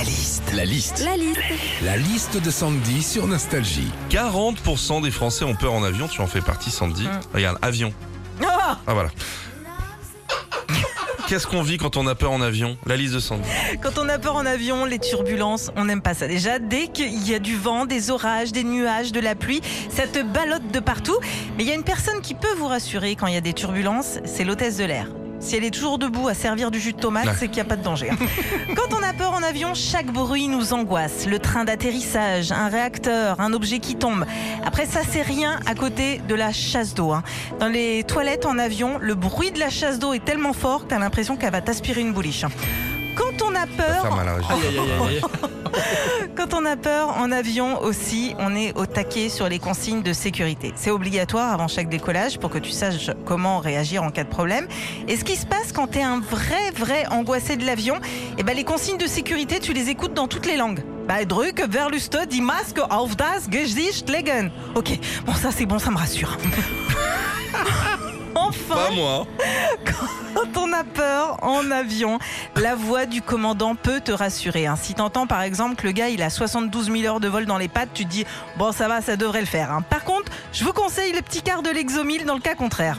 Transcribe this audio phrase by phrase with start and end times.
[0.00, 0.52] La liste.
[0.54, 1.04] La liste.
[1.04, 1.40] La liste.
[1.82, 3.90] La liste de Sandy sur Nostalgie.
[4.08, 7.06] 40% des Français ont peur en avion, tu en fais partie Sandy.
[7.34, 7.92] Regarde, avion.
[8.42, 9.10] Ah Ah voilà.
[11.28, 12.78] Qu'est-ce qu'on vit quand on a peur en avion?
[12.86, 13.46] La liste de Sandy.
[13.82, 16.26] Quand on a peur en avion, les turbulences, on n'aime pas ça.
[16.26, 19.60] Déjà, dès qu'il y a du vent, des orages, des nuages, de la pluie,
[19.90, 21.18] ça te ballotte de partout.
[21.58, 23.52] Mais il y a une personne qui peut vous rassurer quand il y a des
[23.52, 25.08] turbulences, c'est l'hôtesse de l'air.
[25.40, 27.64] Si elle est toujours debout à servir du jus de tomate, c'est qu'il n'y a
[27.64, 28.10] pas de danger.
[28.10, 28.16] hein.
[28.76, 31.26] Quand on a peur en avion, chaque bruit nous angoisse.
[31.26, 34.26] Le train d'atterrissage, un réacteur, un objet qui tombe.
[34.64, 37.12] Après ça, c'est rien à côté de la chasse d'eau.
[37.12, 37.22] hein.
[37.58, 40.90] Dans les toilettes en avion, le bruit de la chasse d'eau est tellement fort que
[40.90, 42.44] tu as l'impression qu'elle va t'aspirer une bouliche.
[42.44, 42.50] hein.
[43.14, 44.06] Quand on a peur,
[46.36, 50.12] quand on a peur en avion aussi, on est au taquet sur les consignes de
[50.12, 50.72] sécurité.
[50.76, 54.66] C'est obligatoire avant chaque décollage pour que tu saches comment réagir en cas de problème.
[55.08, 58.00] Et ce qui se passe quand tu es un vrai, vrai angoissé de l'avion,
[58.38, 60.82] eh ben les consignes de sécurité, tu les écoutes dans toutes les langues.
[61.06, 64.52] Bah, drück, verluste, die Maske auf das Gesicht legen.
[64.74, 66.36] Ok, bon ça c'est bon, ça me rassure.
[68.34, 69.26] enfin Pas moi.
[70.40, 72.18] Quand on a peur en avion,
[72.56, 74.66] la voix du commandant peut te rassurer.
[74.66, 74.76] hein.
[74.80, 77.58] Si t'entends par exemple que le gars il a 72 000 heures de vol dans
[77.58, 78.24] les pattes, tu te dis
[78.56, 79.70] bon ça va, ça devrait le faire.
[79.70, 79.82] hein.
[79.82, 82.98] Par contre, je vous conseille le petit quart de l'exomile dans le cas contraire.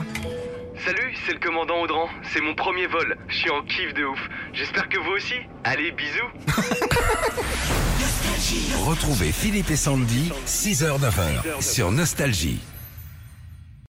[0.84, 2.08] Salut, c'est le commandant Audran.
[2.32, 3.16] C'est mon premier vol.
[3.28, 4.18] Je suis en kiff de ouf.
[4.52, 5.34] J'espère que vous aussi.
[5.64, 6.30] Allez, bisous.
[8.84, 12.60] Retrouvez Philippe et Sandy, 6h-9h sur Nostalgie.